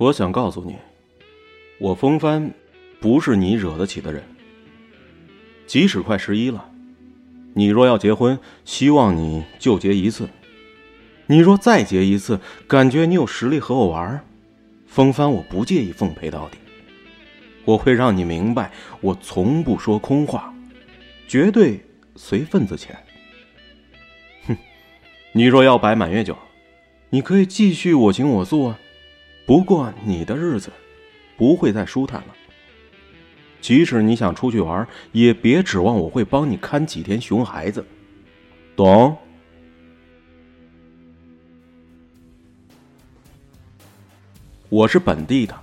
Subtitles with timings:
[0.00, 0.76] 我想告诉你，
[1.78, 2.54] 我风帆
[3.00, 4.24] 不是你惹得起的人。
[5.66, 6.70] 即使快十一了，
[7.52, 10.26] 你若要结婚，希望你就结一次。
[11.26, 14.24] 你若再结一次，感觉你有实力和我玩，
[14.86, 16.56] 风帆我不介意奉陪到底。
[17.66, 20.54] 我会让你明白，我从不说空话，
[21.28, 21.78] 绝对
[22.16, 22.96] 随份子钱。
[24.46, 24.56] 哼，
[25.32, 26.38] 你若要摆满月酒，
[27.10, 28.78] 你可以继续我行我素啊。
[29.50, 30.70] 不过你的日子
[31.36, 32.28] 不会再舒坦了。
[33.60, 37.84] 即使你想出去玩，也别指望我会帮你看几天熊孩子，
[38.76, 39.18] 懂？
[44.68, 45.60] 我是本地的，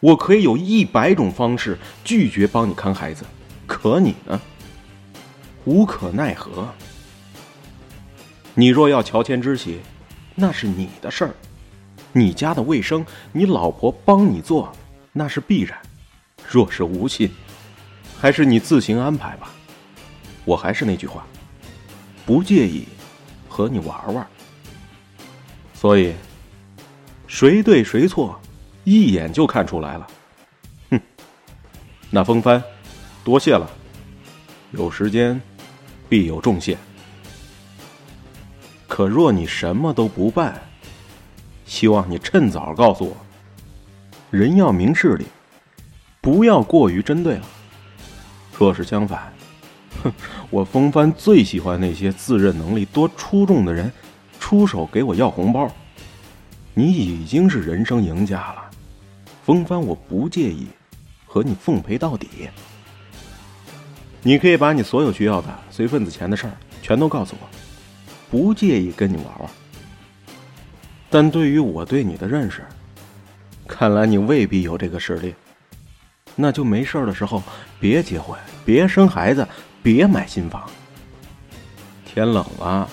[0.00, 3.24] 我可以有一百种方式拒绝帮你看孩子，
[3.64, 4.40] 可你呢？
[5.64, 6.68] 无可奈何。
[8.54, 9.78] 你若要乔迁之喜，
[10.34, 11.34] 那是你的事儿，
[12.16, 14.72] 你家的卫生，你老婆帮你做，
[15.12, 15.76] 那是必然。
[16.48, 17.28] 若是无心，
[18.20, 19.50] 还是你自行安排吧。
[20.44, 21.26] 我还是那句话，
[22.24, 22.86] 不介意
[23.48, 24.24] 和你玩玩。
[25.74, 26.14] 所以，
[27.26, 28.40] 谁对谁错，
[28.84, 30.06] 一眼就看出来了。
[30.90, 31.00] 哼，
[32.10, 32.62] 那风帆，
[33.24, 33.68] 多谢了。
[34.70, 35.40] 有时间，
[36.08, 36.78] 必有重谢。
[38.86, 40.62] 可若你什么都不办，
[41.74, 43.16] 希望你趁早告诉我。
[44.30, 45.26] 人要明事理。
[46.20, 47.42] 不要过于针对了。
[48.56, 49.32] 若是相反，
[50.04, 50.12] 哼，
[50.50, 53.90] 我风帆最喜欢那些自认能力多出众的人，
[54.38, 55.68] 出手给我要红包。
[56.74, 58.70] 你已经是人生赢家了，
[59.44, 60.68] 风帆我不介意
[61.26, 62.48] 和你奉陪到底。
[64.22, 67.48] 你可以把你所有需要的随份子钱的事儿全都告诉我，
[68.30, 69.50] 不介意跟你玩玩。
[71.14, 72.64] 但对于我对你的认识，
[73.68, 75.32] 看来你未必有这个实力。
[76.34, 77.40] 那就没事的时候，
[77.78, 79.46] 别结婚，别生孩子，
[79.80, 80.68] 别买新房。
[82.04, 82.90] 天冷了，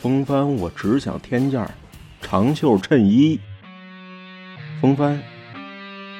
[0.00, 1.68] 风帆我只想添件
[2.22, 3.38] 长袖衬衣。
[4.80, 5.22] 风帆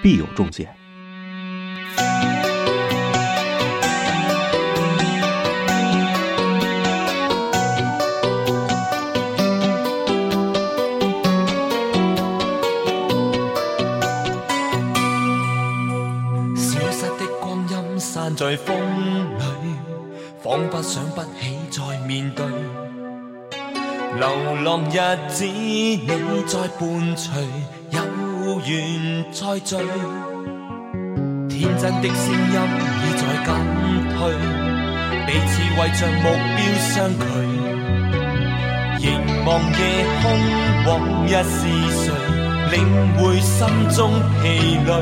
[0.03, 0.69] 必有重谢。
[18.45, 18.77] 在风
[19.39, 19.43] 里，
[20.43, 22.45] 仿佛想不起再面对。
[24.21, 24.29] 流
[24.63, 24.99] 浪日
[25.31, 26.07] 子，你
[26.47, 27.43] 在伴随，
[27.89, 29.79] 有缘再聚。
[31.49, 32.57] 天真的声音
[33.01, 33.49] 已在减
[34.13, 34.21] 退，
[35.25, 36.59] 彼此为着目标
[36.93, 37.25] 相距。
[39.01, 39.05] 凝
[39.47, 39.81] 望夜
[40.21, 40.23] 空，
[40.85, 40.93] 往
[41.25, 41.57] 日是
[42.05, 42.13] 谁，
[42.73, 42.77] 领
[43.17, 43.57] 会心
[43.89, 44.13] 中
[44.43, 44.45] 疲
[44.87, 44.93] 累。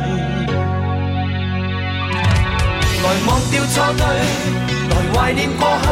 [3.02, 4.02] 来忘掉错对，
[4.90, 5.86] 来怀念过去。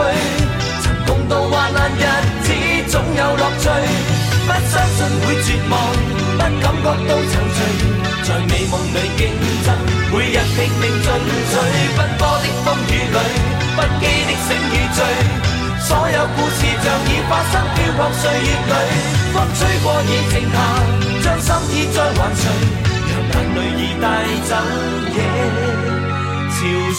[0.83, 2.05] 曾共度患难日
[2.45, 2.49] 子，
[2.89, 3.69] 总有乐趣。
[4.47, 5.73] 不相信会绝望，
[6.39, 7.59] 不感觉到踌躇。
[8.23, 9.21] 在美梦里竞
[9.67, 9.69] 争，
[10.13, 11.07] 每日拼命进
[11.51, 11.53] 取。
[11.97, 13.19] 奔波的风雨里，
[13.75, 14.99] 不羁的醒与醉。
[15.81, 18.75] 所有故事像已发生，飘泊岁月里。
[19.33, 20.57] 风吹过已静下，
[21.25, 22.43] 将心意再还谁？
[23.11, 24.05] 让眼泪已带
[24.49, 24.51] 走
[25.17, 25.70] 夜。
[26.91, 26.99] 天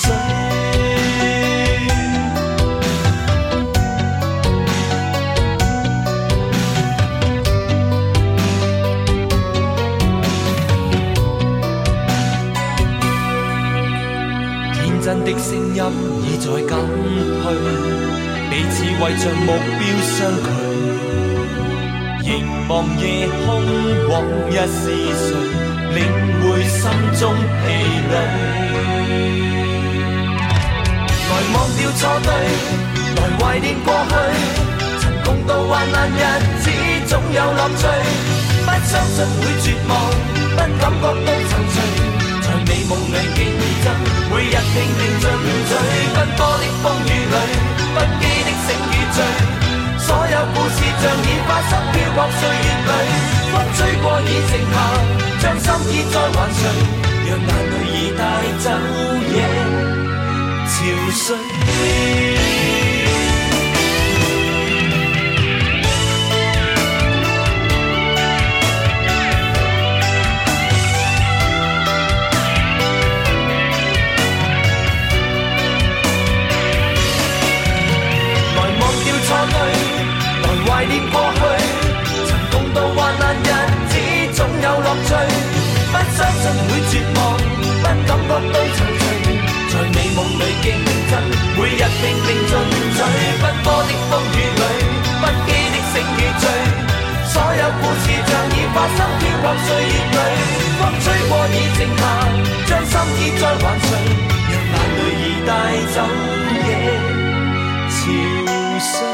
[15.01, 15.83] 真的声音
[16.23, 16.69] 已在减
[17.41, 17.43] 退，
[18.49, 19.47] 彼此为着目
[19.77, 20.09] 标相
[20.41, 20.47] 距。
[22.23, 22.29] 凝
[22.69, 23.03] 望夜
[23.45, 23.49] 空，
[24.07, 24.13] 往
[24.49, 24.81] 日是
[25.17, 25.29] 谁？
[25.93, 25.99] 领
[26.41, 26.79] 会心
[27.19, 27.67] 中疲
[28.09, 28.13] 累？
[31.97, 32.29] 错对，
[33.15, 34.13] 来怀念过去。
[34.99, 36.21] 曾共度患难日
[36.63, 36.69] 子，
[37.07, 37.83] 总有乐趣。
[38.63, 39.91] 不相信会绝望，
[40.33, 41.75] 不感觉到踌躇。
[42.41, 43.39] 在美梦里竞
[43.83, 43.85] 争，
[44.29, 45.23] 每日拼命进
[45.67, 45.71] 取。
[46.13, 47.35] 奔波的风雨里，
[47.93, 49.17] 不羁的醒与醉。
[49.99, 52.91] 所有故事像已发生，飘泊岁月里。
[53.51, 54.75] 风吹过已静下，
[55.41, 56.61] 将心意再还谁？
[57.27, 57.41] 让眼
[57.71, 58.19] 泪已带
[58.59, 58.65] 走
[59.33, 59.35] 夜。
[60.71, 60.73] 憔
[61.13, 61.25] 悴，
[86.43, 88.77] 真会绝望不感觉到踌躇
[89.69, 90.73] 在美梦里竞
[91.09, 91.11] 争
[91.55, 92.51] 每日拼命进
[92.95, 92.99] 取
[93.41, 94.63] 奔波的风雨里
[95.21, 96.43] 不羁的醒与醉
[97.29, 100.41] 所有故事像已发生飘泊岁月里
[100.79, 102.01] 风吹过已静下
[102.65, 103.89] 将心意再还谁
[104.49, 105.49] 让眼泪已带
[105.93, 105.97] 走
[106.65, 106.69] 夜。
[107.91, 108.03] 憔
[108.79, 109.10] 悴